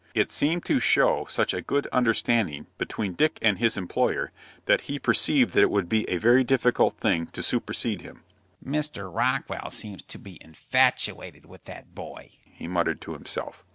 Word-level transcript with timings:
It 0.15 0.31
seemed 0.31 0.65
to 0.65 0.79
show 0.79 1.27
such 1.29 1.53
a 1.53 1.61
good 1.61 1.85
understanding 1.91 2.65
between 2.79 3.13
Dick 3.13 3.37
and 3.39 3.59
his 3.59 3.77
employer 3.77 4.31
that 4.65 4.81
he 4.89 4.97
perceived 4.97 5.53
that 5.53 5.61
it 5.61 5.69
would 5.69 5.87
be 5.87 6.09
a 6.09 6.17
very 6.17 6.43
difficult 6.43 6.97
thing 6.97 7.27
to 7.27 7.43
supersede 7.43 8.01
him. 8.01 8.23
"Mr. 8.65 9.15
Rockwell 9.15 9.69
seems 9.69 10.01
to 10.01 10.17
be 10.17 10.39
infatuated 10.41 11.45
with 11.45 11.65
that 11.65 11.93
boy," 11.93 12.31
he 12.45 12.67
muttered 12.67 12.99
to 13.01 13.13
himself. 13.13 13.63